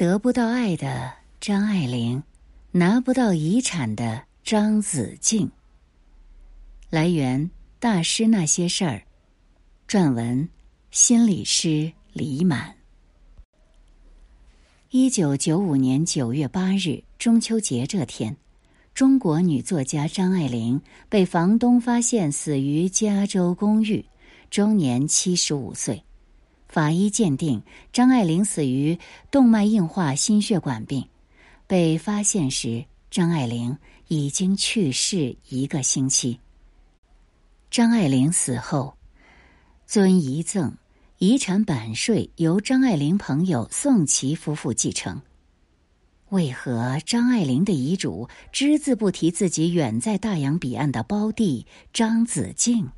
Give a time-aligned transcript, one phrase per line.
[0.00, 2.22] 得不到爱的张爱玲，
[2.70, 5.50] 拿不到遗产的张子静。
[6.88, 9.02] 来源：大师那些事儿，
[9.86, 10.48] 撰文：
[10.90, 12.74] 心理师李满。
[14.88, 18.34] 一九九五年九月八日，中秋节这天，
[18.94, 20.80] 中国女作家张爱玲
[21.10, 24.02] 被房东发现死于加州公寓，
[24.48, 26.02] 终年七十五岁。
[26.70, 27.60] 法医鉴定，
[27.92, 28.96] 张爱玲死于
[29.28, 31.04] 动脉硬化心血管病。
[31.66, 36.38] 被发现时，张爱玲已经去世一个星期。
[37.72, 38.96] 张爱玲死后，
[39.84, 40.76] 遵遗赠，
[41.18, 45.20] 遗产版税由张爱玲朋友宋琦夫妇继承。
[46.28, 52.88] 为何张爱玲的遗嘱只字不提自己远在大洋彼岸的胞弟张子静？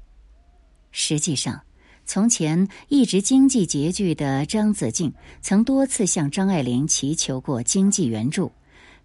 [0.91, 1.62] 实际上。
[2.05, 8.52] 从前一直经济拮据的张子静，曾多次向张爱玲祈求过经济援助，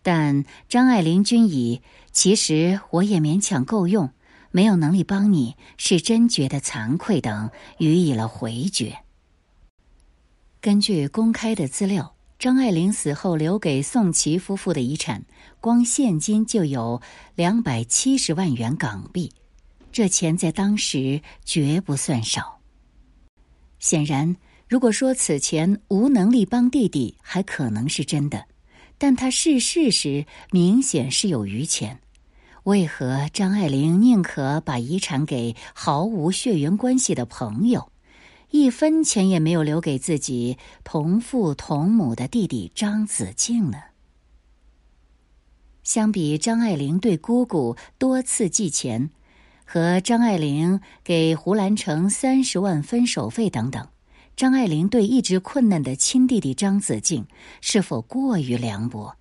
[0.02, 1.81] 但张爱玲均以
[2.12, 4.09] “其实我也勉强够用，
[4.52, 8.98] 没有能力帮你，是真觉得惭愧”等予以了回绝。
[10.59, 15.23] 根据公开的资料，张爱玲死后留给宋琦夫妇的遗产，
[15.61, 17.02] 光现金就有
[17.36, 19.32] 两百七十万元港币，
[19.92, 22.56] 这钱在当时绝不算少。
[23.80, 24.36] 显然，
[24.67, 28.45] 如果说此前无能力帮弟弟，还可能是真的，
[28.97, 32.00] 但他逝世时明显是有余钱。
[32.64, 37.92] 为何张爱玲宁可把遗产给毫无血缘关系的朋友，
[38.50, 43.78] 一分钱也没有留给自己同父同母的弟弟张子静呢？
[45.83, 49.11] 相比张爱玲对姑姑多次寄钱。
[49.70, 53.86] 和张爱玲给胡兰成三十万分手费等等，
[54.34, 57.28] 张爱玲对一直困难的亲弟弟张子静
[57.60, 59.14] 是否过于凉薄？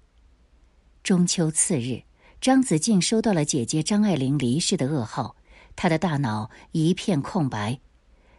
[1.03, 2.01] 中秋次日，
[2.41, 5.35] 张子静收到了姐姐张爱玲离世的噩耗，
[5.75, 7.81] 他的大脑一片空白。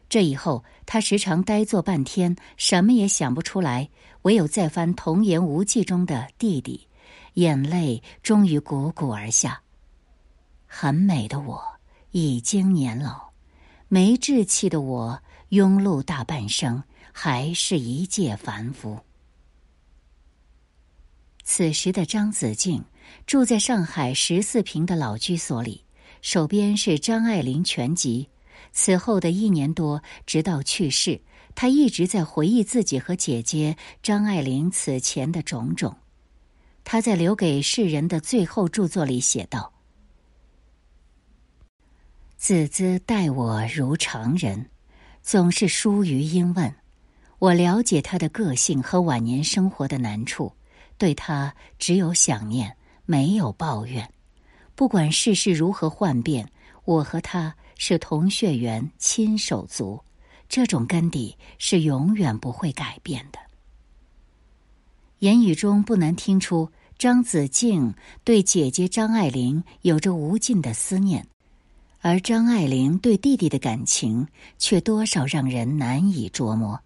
[0.07, 3.89] 这以后，他时常呆坐半天，什么也想不出来，
[4.21, 6.87] 唯有再翻《童言无忌》中的弟弟，
[7.33, 9.61] 眼泪终于汩汩而下。
[10.65, 11.76] 很美的我。
[12.11, 13.29] 已经年老，
[13.87, 18.99] 没志气的我，庸碌大半生，还是一介凡夫。
[21.43, 22.83] 此时的张子静
[23.25, 25.83] 住在上海十四平的老居所里，
[26.21, 28.29] 手边是张爱玲全集。
[28.73, 31.21] 此后的一年多，直到去世，
[31.55, 35.95] 他一直在回忆自己和姐姐张爱玲此前的种种。
[36.83, 39.73] 他在留给世人的最后著作里写道。
[42.37, 44.69] 子子待我如常人，
[45.23, 46.71] 总是疏于应问。
[47.39, 50.53] 我了解他的个性和晚年生活的难处，
[50.99, 52.77] 对他只有想念，
[53.07, 54.07] 没有抱怨。
[54.75, 56.47] 不管世事如何幻变，
[56.85, 59.99] 我和他是同血缘、亲手足，
[60.47, 63.39] 这种根底是永远不会改变的。
[65.19, 71.27] 言语中不难听出，张子静对姐姐张爱玲有着无尽的思念。
[71.99, 74.27] 而张爱玲对弟弟的感情
[74.57, 76.79] 却多少让人难以捉摸。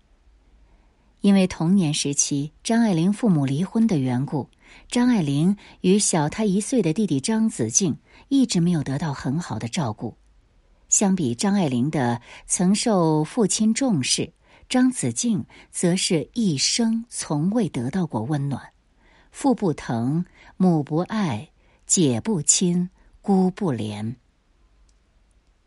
[1.22, 4.50] 因为童年时期张爱玲父母离婚的缘故，
[4.90, 7.98] 张爱玲与小她一岁的弟弟张子静
[8.30, 10.16] 一直没有得到很好的照顾。
[10.90, 14.34] 相比张爱玲的曾受父亲重视，
[14.68, 18.62] 张子静则是一生从未得到过温暖。
[19.32, 20.26] 父不疼，
[20.58, 21.50] 母不爱，
[21.86, 22.90] 姐不亲，
[23.22, 24.16] 姑不怜。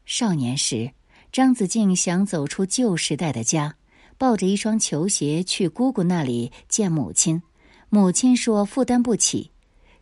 [0.04, 0.92] 少年时，
[1.32, 3.76] 张子静想走出旧时代的家，
[4.18, 7.42] 抱着一双球鞋去姑姑那里见母亲。
[7.88, 9.50] 母亲说负担不起，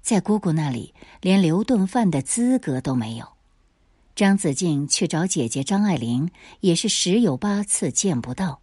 [0.00, 3.26] 在姑姑那里连留顿饭的资格都没有。
[4.16, 6.30] 张子静去找姐姐张爱玲，
[6.60, 8.60] 也是十有八次见不到。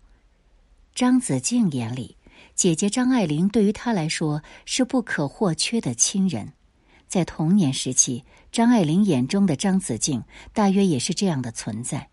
[0.93, 2.17] 张子静眼里，
[2.53, 6.51] 姐姐张爱玲对于他来说是不可或缺的亲人。
[7.07, 10.23] 在童年时期，张爱玲眼中的张子静
[10.53, 12.09] 大约也是这样的存在。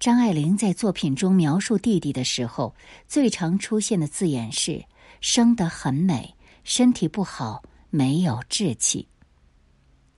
[0.00, 2.74] 张爱玲在作品中描述弟弟的时候，
[3.06, 4.84] 最常出现的字眼是
[5.20, 9.06] “生得很美，身体不好，没有志气”。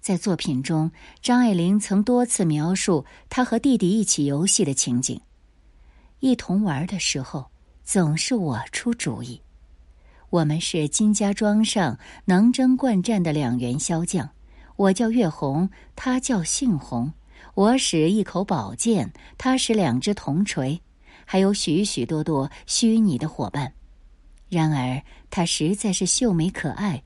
[0.00, 5.20] 在作品中，张爱玲曾多次描述她和弟弟一起游戏的情景，
[6.20, 7.50] 一同玩的时候，
[7.82, 9.40] 总是我出主意。
[10.30, 14.28] 我们是金家庄上能征惯战的两员骁将，
[14.76, 17.12] 我叫月红，他叫杏红。
[17.54, 20.80] 我使一口宝剑，他使两只铜锤，
[21.24, 23.72] 还有许许多多虚拟的伙伴。
[24.48, 25.00] 然而
[25.30, 27.02] 她实在是秀美可爱。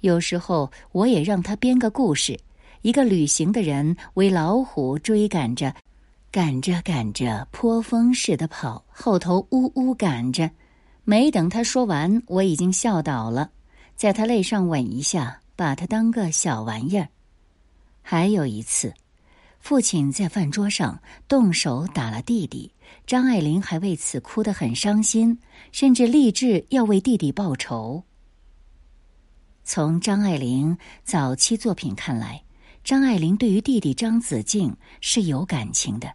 [0.00, 2.38] 有时候我也让她编个故事：
[2.82, 5.74] 一个旅行的人为老虎追赶着，
[6.30, 10.50] 赶着赶着，泼风似的跑，后头呜呜赶着。
[11.04, 13.50] 没等他说完，我已经笑倒了，
[13.96, 17.08] 在他肋上吻一下，把他当个小玩意儿。
[18.00, 18.94] 还有一次，
[19.58, 22.72] 父亲在饭桌上动手打了弟弟，
[23.06, 25.38] 张爱玲还为此哭得很伤心，
[25.70, 28.04] 甚至立志要为弟弟报仇。
[29.62, 32.42] 从张爱玲早期作品看来，
[32.82, 36.14] 张爱玲对于弟弟张子静是有感情的，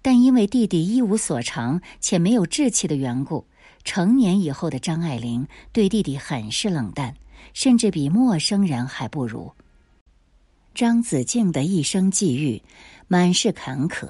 [0.00, 3.44] 但因为弟弟一无所长且没有志气的缘故。
[3.82, 7.16] 成年以后的张爱玲对弟弟很是冷淡，
[7.52, 9.52] 甚至比陌生人还不如。
[10.74, 12.62] 张子静的一生际遇
[13.08, 14.08] 满是坎坷，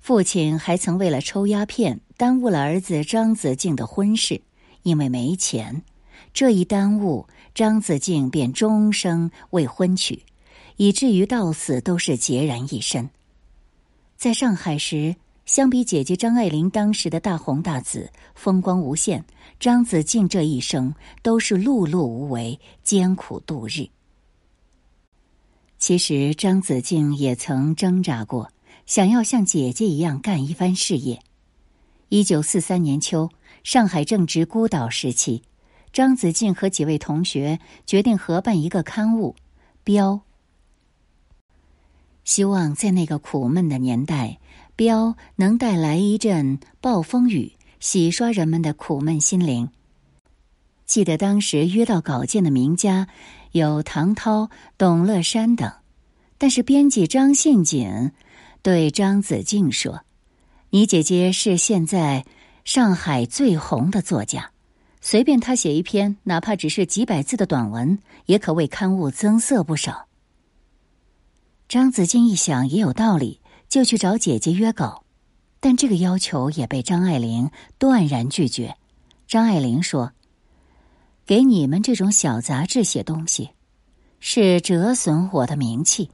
[0.00, 4.42] 父亲还曾为了抽鸦片耽误了儿子张子静的婚事，
[4.82, 5.82] 因为没钱，
[6.34, 10.22] 这一耽误，张子静便终生未婚娶，
[10.76, 13.08] 以至于到死都是孑然一身。
[14.16, 15.16] 在上海时。
[15.44, 19.24] 相比姐姐张爱玲当时的大红大紫、风光无限，
[19.58, 23.88] 张子静这一生都是碌碌无为、艰苦度日。
[25.78, 28.52] 其实张子静也曾挣扎过，
[28.86, 31.20] 想要像姐姐一样干一番事业。
[32.08, 33.28] 一九四三年秋，
[33.64, 35.42] 上海正值孤岛时期，
[35.92, 39.34] 张子静和几位同学决定合办一个刊物，
[39.82, 40.12] 《标》，
[42.22, 44.38] 希望在那个苦闷的年代。
[44.82, 49.68] 标能带来一阵暴风雨，洗刷人们的苦闷心灵。
[50.86, 53.06] 记得当时约到稿件的名家
[53.52, 55.72] 有唐涛、董乐山等，
[56.36, 58.10] 但是编辑张信锦
[58.60, 60.00] 对张子静说
[60.70, 62.26] ：“你姐姐是现在
[62.64, 64.50] 上海最红的作家，
[65.00, 70.08] 随便她写一篇，哪怕只是几百字的短文，也可为刊物增色不少。”
[71.70, 73.38] 张子静一想，也有道理。
[73.72, 75.02] 就去找姐姐约稿，
[75.58, 78.76] 但这个要求也被张爱玲断然拒绝。
[79.26, 80.12] 张爱玲说
[81.24, 83.48] ：“给你们这种小杂志写东西，
[84.20, 86.10] 是折损我的名气。”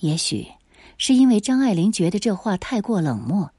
[0.00, 0.46] 也许
[0.96, 3.50] 是因为张爱玲觉得这话太过冷漠，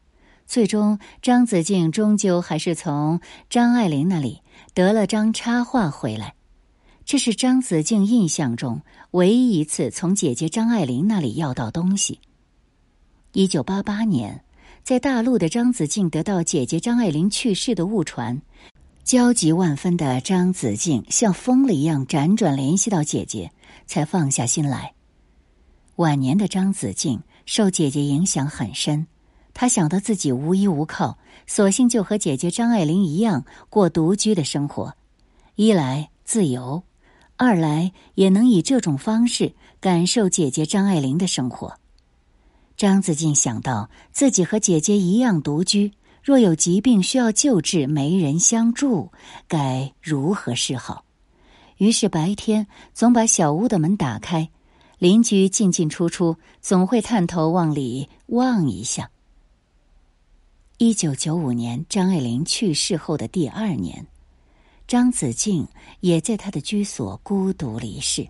[0.48, 3.22] 最终张子静终究还是从
[3.52, 4.42] 张爱玲那里
[4.74, 6.34] 得了张插画回来。
[7.06, 8.82] 这是张子静印象中
[9.12, 12.20] 唯一一次从姐姐张爱玲那里要到东西。
[13.38, 14.44] 一九八八年，
[14.82, 18.42] 在大陆的张子静得到姐姐张爱玲去世的误传，
[19.04, 23.52] 焦急万分的张子静像疯了一样辗转联系到姐姐，
[23.86, 24.92] 才放下心来。
[25.98, 29.06] 晚年的张子静受姐姐影响很深，
[29.54, 34.96] 她想到自己无依无靠，索性就和姐姐张爱玲一样过独居的生活，
[35.54, 36.82] 一来自由，
[37.36, 41.78] 二来也能以这种方式感受姐姐张爱玲的生活。
[42.78, 45.92] 张子静想到自己和姐姐一样独居，
[46.24, 49.12] 若有疾病需要救治，没人相助，
[49.48, 51.04] 该如何是好？
[51.78, 54.52] 于是白天总把小屋的门打开，
[55.00, 59.10] 邻居进进出出，总会探头往里望一下。
[60.78, 64.06] 一九九五年，张爱玲去世后的第二年，
[64.88, 65.68] 张子静
[66.02, 68.28] 也在他的居所孤独离世。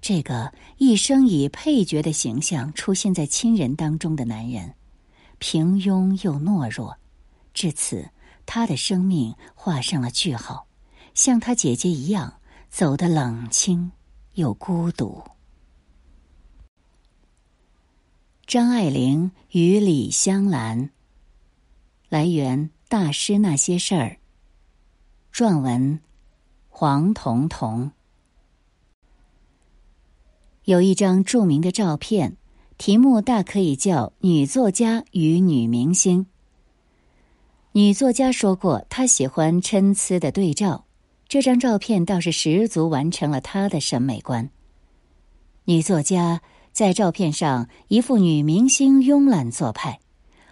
[0.00, 4.74] 这个一生以配角的形象出现在亲人当中的男人，
[5.38, 6.96] 平庸又懦弱，
[7.52, 8.08] 至此
[8.46, 10.66] 他的生命画上了句号，
[11.14, 12.40] 像他姐姐一样
[12.70, 13.90] 走得冷清
[14.34, 15.22] 又孤独。
[18.46, 20.90] 张爱玲与李香兰。
[22.08, 24.16] 来源：大师那些事儿。
[25.34, 26.00] 撰文：
[26.70, 27.92] 黄彤彤。
[30.68, 32.36] 有一张著名的照片，
[32.76, 36.26] 题目大可以叫“女作家与女明星”。
[37.72, 40.84] 女作家说过，她喜欢参差的对照，
[41.26, 44.50] 这张照片倒是十足完成了她的审美观。
[45.64, 50.00] 女作家在照片上一副女明星慵懒做派，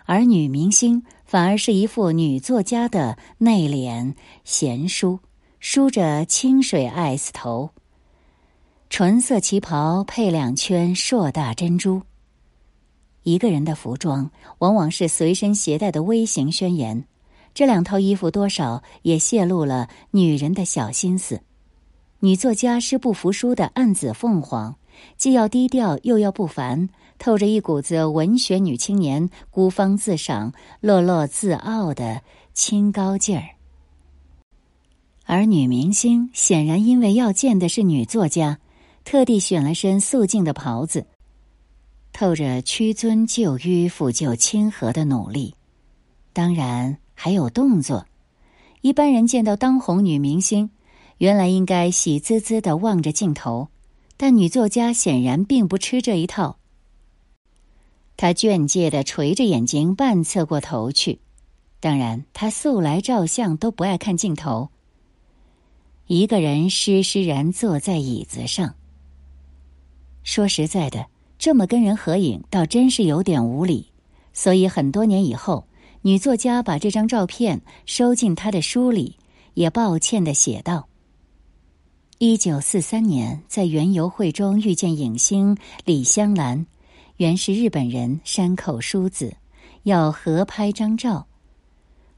[0.06, 5.18] 而女明星反而是一副女作家的内敛贤淑，
[5.60, 7.72] 梳着清水艾丝头。
[8.88, 12.02] 纯色旗袍配两圈硕大珍珠。
[13.24, 17.04] 一个人的服装往往是随身携带的微型宣言，
[17.52, 21.42] 这两套衣服多少也泄露了女人的小心思。
[22.20, 24.76] 女作家是不服输的暗紫凤凰，
[25.18, 26.88] 既要低调又要不凡，
[27.18, 32.22] 透着一股子文学女青年孤芳自赏、落落自傲的
[32.54, 33.44] 清高劲儿。
[35.24, 38.60] 而女明星显然因为要见的是女作家，
[39.06, 41.06] 特地选了身素净的袍子，
[42.12, 45.54] 透着屈尊就迂、抚就亲和的努力。
[46.32, 48.04] 当然还有动作。
[48.80, 50.70] 一般人见到当红女明星，
[51.18, 53.68] 原来应该喜滋滋的望着镜头，
[54.16, 56.56] 但女作家显然并不吃这一套。
[58.16, 61.20] 她倦介的垂着眼睛，半侧过头去。
[61.78, 64.70] 当然，她素来照相都不爱看镜头。
[66.08, 68.74] 一个人施施然坐在椅子上。
[70.26, 71.06] 说实在的，
[71.38, 73.92] 这么跟人合影，倒真是有点无礼。
[74.32, 75.68] 所以很多年以后，
[76.02, 79.16] 女作家把这张照片收进她的书里，
[79.54, 80.88] 也抱歉的写道
[82.18, 86.66] ：“一九四三年在园游会中遇见影星李香兰，
[87.18, 89.36] 原是日本人山口淑子，
[89.84, 91.28] 要合拍张照。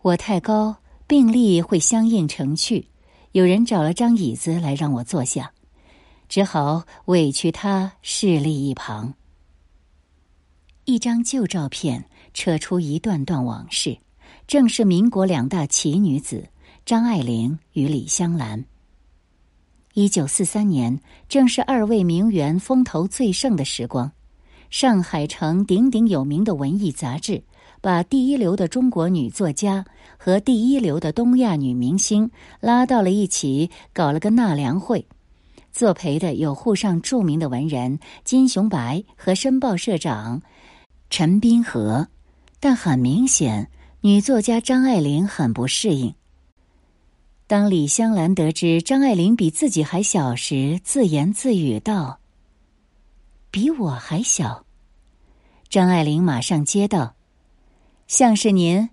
[0.01, 2.89] 我太高，病历会相应成趣。”
[3.33, 5.53] 有人找了张椅子来让我坐下，
[6.29, 9.15] 只好委屈他侍立一旁。
[10.85, 13.99] 一张旧照片扯出一段段往事，
[14.47, 16.49] 正是民国两大奇女子
[16.87, 18.65] 张爱玲与李香兰。
[19.95, 24.13] 一九四三年正是二位名媛风头最盛的时光，
[24.71, 27.43] 上海城鼎鼎有名的文艺杂志。
[27.81, 29.85] 把第一流的中国女作家
[30.17, 35.07] 和第一流的东亚女明星拉到了一起，搞了个纳凉会。
[35.73, 40.43] 作陪的有沪上著名的文人金雄白和申报社长
[41.11, 42.09] 陈斌和，
[42.61, 43.71] 但很明显，
[44.01, 46.15] 女作家张爱玲很不适应。
[47.47, 52.19] 当李香兰得知张爱玲比自己还小时，自言自语道
[53.51, 54.67] ：“比我还小。”
[55.71, 57.15] 张爱玲马上接道。
[58.07, 58.91] 像是您，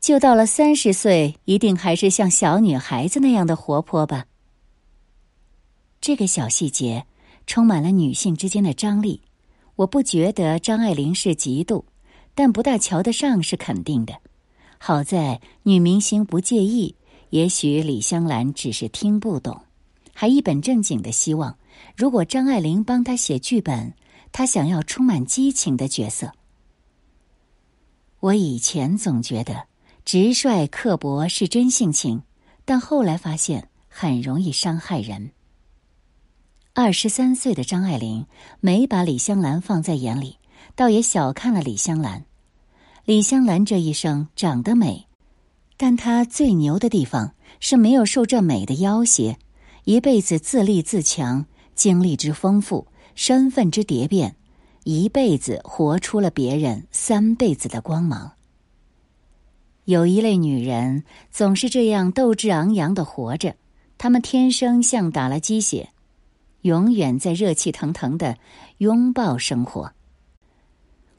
[0.00, 4.26] 就到了三十岁，一定还是像小女孩子那样的活泼吧。
[6.04, 7.06] 这个小细节
[7.46, 9.22] 充满了女性之间的张力。
[9.74, 11.82] 我不觉得张爱玲是嫉妒，
[12.34, 14.12] 但不大瞧得上是肯定的。
[14.76, 16.94] 好在女明星不介意，
[17.30, 19.62] 也许李香兰只是听不懂，
[20.12, 21.56] 还一本正经的希望，
[21.96, 23.94] 如果张爱玲帮她写剧本，
[24.30, 26.30] 她想要充满激情的角色。
[28.20, 29.64] 我以前总觉得
[30.04, 32.20] 直率刻薄是真性情，
[32.66, 35.30] 但后来发现很容易伤害人。
[36.76, 38.26] 二十三岁的张爱玲
[38.58, 40.38] 没把李香兰放在眼里，
[40.74, 42.24] 倒也小看了李香兰。
[43.04, 45.06] 李香兰这一生长得美，
[45.76, 49.38] 但她最牛的地方是没有受这美的要挟，
[49.84, 54.34] 一辈子自立自强，经历之丰富，身份之蝶变。
[54.82, 58.32] 一辈子活出了别人三辈子的光芒。
[59.84, 63.54] 有一类女人总是这样斗志昂扬的活着，
[63.96, 65.90] 她们天生像打了鸡血，
[66.64, 68.38] 永远在热气腾腾的
[68.78, 69.92] 拥抱生活。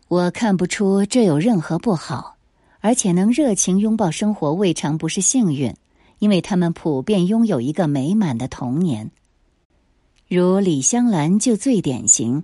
[0.08, 2.38] 我看不出这有任何不好，
[2.80, 5.76] 而且能热情拥抱生活未尝不是幸运，
[6.18, 9.12] 因为他们普遍拥有一个美满的童年。
[10.28, 12.44] 如李香兰就最典型。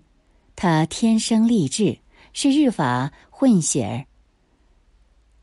[0.55, 1.98] 她天生丽质，
[2.34, 4.05] 是日法混血儿。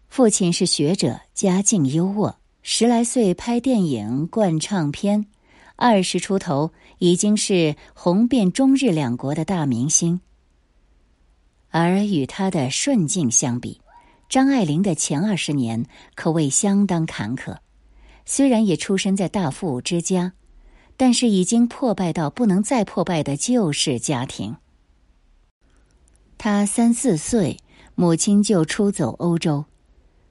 [0.08, 5.26] 父亲是学者，家境优渥，十来岁拍电影、灌唱片，
[5.80, 10.20] 二十出头已经是红遍中日两国的大明星。
[11.70, 13.80] 而与他的顺境相比，
[14.28, 17.58] 张爱玲的前二十年可谓相当坎坷。
[18.26, 20.32] 虽然也出身在大富之家，
[20.96, 24.56] 但是已经破败到不能再破败的旧式家庭。
[26.38, 27.58] 他三四岁，
[27.94, 29.64] 母亲就出走欧洲，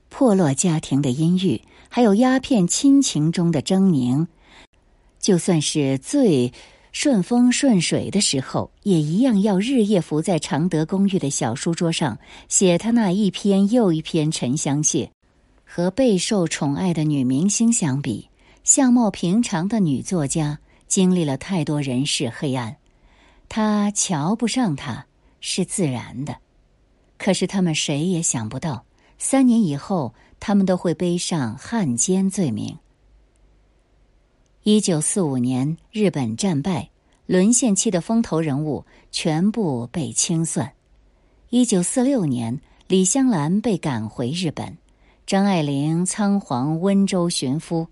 [0.10, 4.28] 破落家庭的阴郁，还有鸦片亲情中的狰狞，
[5.28, 6.54] 就算是最
[6.94, 12.18] 顺风顺水的时候，也一样要日夜伏在常德公寓的小书桌上
[12.48, 15.12] 写他那一篇又一篇沉香屑。
[15.66, 18.30] 和备受宠爱的女明星相比，
[18.64, 22.78] 相貌平常的女作家经历了太多人世黑暗，
[23.50, 25.08] 他瞧不上她。
[25.42, 26.38] 是自然的，
[27.18, 28.86] 可是他们谁也想不到，
[29.18, 32.78] 三年以后，他们都会背上汉奸罪名。
[34.70, 36.90] 一九四五年，日本战败，
[37.26, 40.74] 沦陷期的风头人物全部被清算。
[41.50, 44.78] 一九四六年，李香兰被赶回日本，
[45.26, 47.88] 张爱玲仓皇温州寻夫。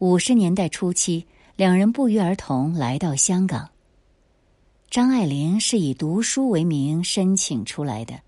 [0.00, 1.24] 五十年代初期，
[1.56, 3.70] 两人不约而同来到香港。
[4.90, 8.20] 张爱玲是以读书为名申请出来的，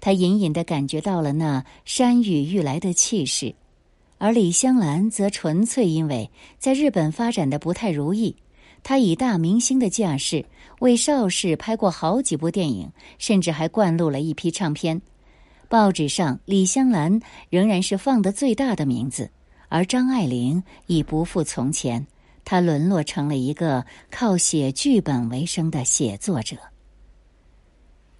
[0.00, 3.56] 她隐隐的感觉到了那山雨欲来的气势，
[4.18, 8.36] 而李香兰则纯粹因为在日本发展的不太如意。
[8.82, 10.44] 她以大明星的架势
[10.80, 15.00] 为邵氏拍过好几部电影，甚至还灌录了一批唱片。
[15.68, 17.20] 报纸上，李香兰
[17.50, 19.30] 仍然是放的最大的名字，
[19.68, 22.06] 而张爱玲已不复从前，
[22.44, 26.56] 她沦落成了一个靠写剧本为生的写作者。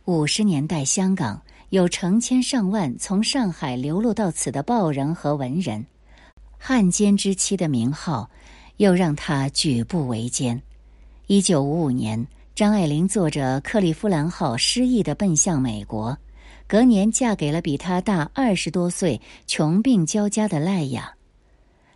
[0.05, 5.87] 五十年代，香港有成千上万从上海流落到此的报人和文人，
[6.59, 8.31] 汉奸之妻的名号。
[8.79, 10.63] 又让他举步维艰。
[11.27, 16.17] 一九五五年，张爱玲坐着克利夫兰号失意的奔向美国，
[16.69, 21.13] 隔年嫁给了比她大二十多岁、穷病交加的赖雅。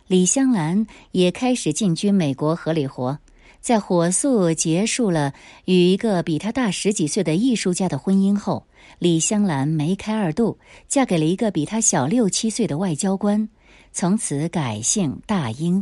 [0.07, 3.17] 李香兰也开始进军美国合理活，
[3.63, 8.67] 在火速结束了与一个比她大十几岁的艺术家的婚姻后，
[8.99, 13.47] 李香兰梅开二度，嫁给了一个比她小六七岁的外交官，
[13.93, 15.81] 从此改姓大英。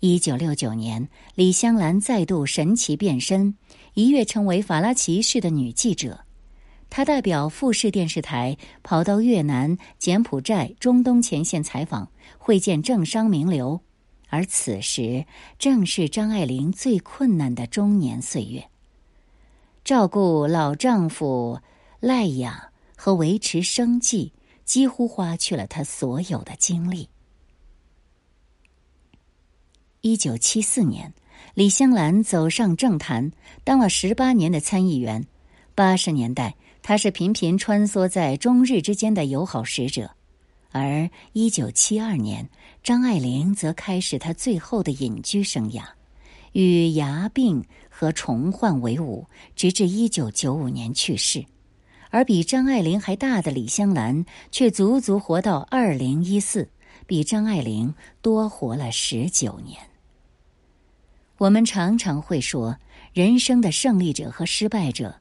[0.00, 3.54] 一九六九年，李香兰再度神奇变身，
[3.94, 6.20] 一跃成为法拉奇市的女记者。
[6.90, 13.80] 她代表富士电视台跑到越南、柬埔寨、中东前线采访，会见政商名流。
[14.28, 15.24] 而此时
[15.58, 18.68] 正是张爱玲最困难的中年岁月，
[19.84, 21.58] 照顾老丈夫
[21.98, 24.32] 赖雅和维持生计，
[24.64, 27.08] 几乎花去了她所有的精力。
[30.02, 31.12] 一九七四年，
[31.54, 33.32] 李香兰走上政坛，
[33.64, 35.26] 当了十八年的参议员。
[35.74, 40.10] 八十年代，她是频频穿梭在中日之间的友好使者。
[40.70, 42.48] 而一九七二年，
[42.82, 45.82] 张爱玲则开始她最后的隐居生涯，
[46.52, 51.44] 与牙病和重患为伍，直至一九九五年去世。
[52.10, 56.68] 而比张爱玲还大的李香兰，却足足活到二零一四。
[57.06, 59.78] 比张爱玲多活了十九年。
[61.38, 62.76] 我们常常会说，
[63.14, 65.18] 人生的胜利者和失败者，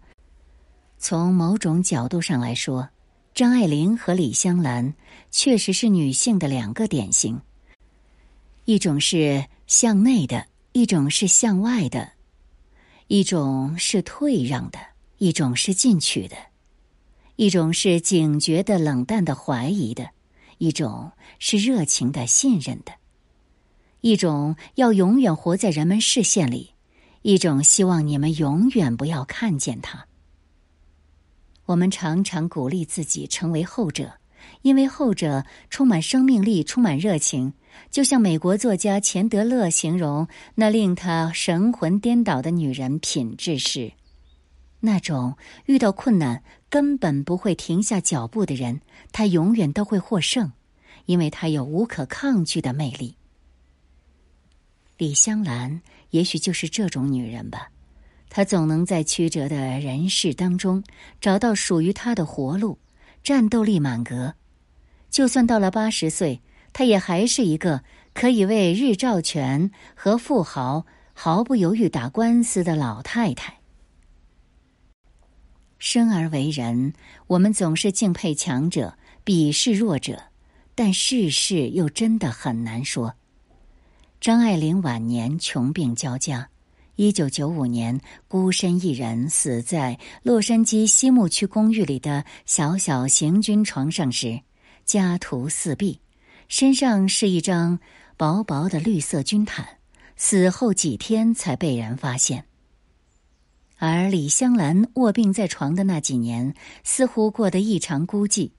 [0.97, 2.89] 从某种角度上来说，
[3.37, 4.95] 张爱玲和李香兰
[5.29, 7.39] 确实是女性的两个典型。
[8.65, 12.13] 一种是向内的，一种是向外的；
[13.05, 14.79] 一种是退让的，
[15.19, 16.35] 一种是进取的；
[17.35, 20.09] 一种是警觉的、冷淡的、怀疑的。
[20.57, 22.93] 一种是热情的、信任的；
[24.01, 26.71] 一种要永远活在人们视线里；
[27.21, 30.06] 一种希望你们永远不要看见他。
[31.67, 34.13] 我们常常鼓励自己成为后者，
[34.63, 37.53] 因为后者充满生命力、充满热情。
[37.91, 43.93] 就像美国作家钱德勒形容那令他神魂颠倒的女人品质是：
[44.79, 46.43] 那种遇到困难。
[46.69, 48.81] 根本不会停下脚步的人，
[49.13, 50.51] 他永远都会获胜，
[51.05, 53.15] 因为他有无可抗拒的魅力。
[54.97, 57.69] 李香兰也许就是这种女人吧，
[58.29, 60.83] 她总能在曲折的人世当中
[61.19, 62.77] 找到属于她的活路，
[63.23, 64.35] 战斗力满格。
[65.09, 66.41] 就算到了八十岁，
[66.73, 73.57] 她也还是一个可以为日照权和富豪毫不犹豫打官司的老太太。
[75.79, 76.93] 生而为人，
[77.27, 80.23] 我们总是敬佩强者，鄙视弱者，
[80.73, 83.15] 但世事又真的很难说。
[84.19, 86.49] 张爱玲晚年穷病交加，
[86.97, 94.41] 一九九五年孤身一人死在洛杉矶西木区公寓里的小小行军床上时，
[94.83, 95.99] 家徒四壁，
[96.47, 97.77] 身上是一张
[98.17, 99.63] 薄薄的绿色军毯，
[100.15, 102.45] 死后几天才被人发现。
[103.77, 108.49] 而李香兰卧病在床的那几年，似乎过得异常孤寂。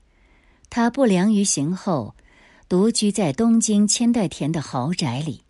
[0.70, 2.14] 她不良于行后，
[2.68, 5.42] 独居在东京千代田的豪宅里。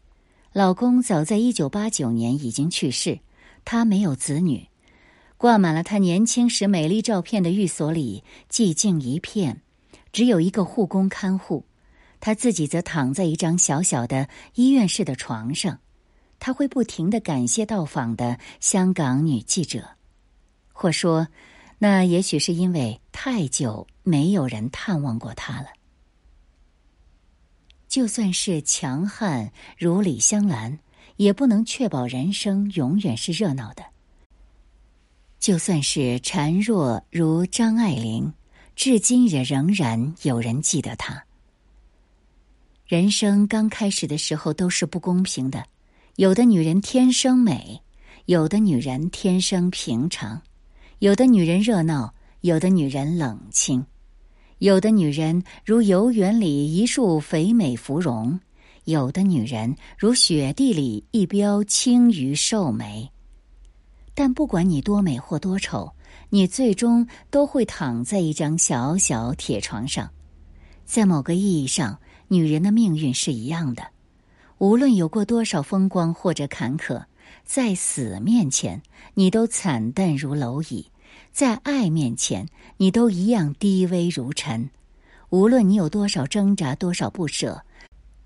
[0.59, 3.21] 老公早在一九八九年已经去世，
[3.65, 4.67] 她没有子女。
[5.37, 9.63] 挂满了她年轻时美丽照片的寓所里寂静一片，
[10.11, 11.65] 只有一个护工看护。
[12.19, 15.79] 她自己则躺在一张小小的医院式的床上。
[16.41, 19.91] 他会不停的感谢到访的香港女记者，
[20.73, 21.29] 或说，
[21.79, 25.69] 那也许是因为太久没有人探望过他了。
[27.89, 30.79] 就算是强悍如李香兰，
[31.17, 33.83] 也不能确保人生永远是热闹的。
[35.41, 38.33] 就算是孱弱如张爱玲，
[38.77, 41.25] 至今也仍然有人记得她。
[42.87, 45.65] 人生刚开始的时候都是不公平的。
[46.17, 47.81] 有的女人天生美，
[48.27, 50.43] 有的女人天生平常，
[50.99, 53.87] 有的女人热闹，有的女人冷清，
[54.59, 58.41] 有的女人如游园里一树肥美芙蓉，
[58.85, 63.09] 有的女人如雪地里一标青鱼瘦梅。
[64.15, 65.93] 但不管你多美或多丑，
[66.31, 70.11] 你最终都会躺在一张小小铁床上。
[70.85, 73.85] 在某个意义上，女人的命运是一样的。
[74.59, 77.05] 无论有过多少风光或者坎坷，
[77.45, 78.83] 在死面前，
[79.15, 80.91] 你都惨淡如蝼蚁。
[81.39, 82.49] 在爱面前，
[82.79, 84.69] 你都一样低微如尘。
[85.29, 87.63] 无论你有多少挣扎，多少不舍，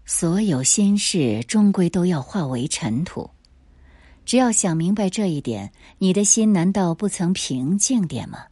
[0.07, 3.29] 所有心事终归都要化为尘土。
[4.25, 8.47] 只要想明白这一点，你的心难道不曾平静点吗？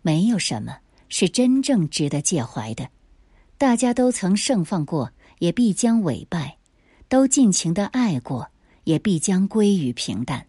[0.00, 0.78] 没有什么
[1.10, 2.88] 是真正值得介怀的。
[3.58, 6.56] 大家都曾盛放过，也必将委败；
[7.10, 8.50] 都尽情的爱过，
[8.84, 10.46] 也必将归于平淡。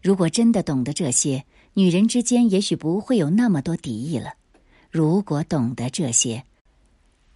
[0.00, 4.34] 如果真的懂得这些，女人之间也许不会有那么多敌意了。
[4.90, 6.44] 如果懂得这些，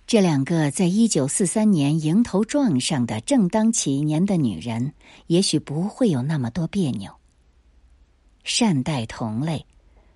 [0.06, 4.92] 这两个在一九四三年迎头撞上的正当起年的女人，
[5.26, 7.10] 也许不会有那么多别扭。
[8.44, 9.64] 善待同类，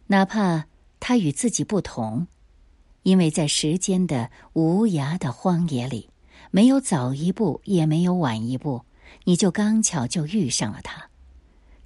[0.07, 0.67] 哪怕
[1.01, 2.27] 他与自己不同，
[3.03, 6.11] 因为在时间的无涯的荒野里，
[6.51, 8.83] 没有早一步，也没有晚一步，
[9.25, 11.09] 你就刚巧就遇上了他。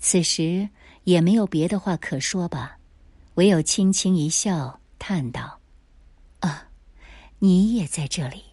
[0.01, 0.68] 此时。
[1.05, 2.79] 也没有别的话可说吧，
[3.35, 5.61] 唯有轻轻一笑，叹道
[6.40, 6.69] ：“啊，
[7.38, 8.45] 你也在这里。”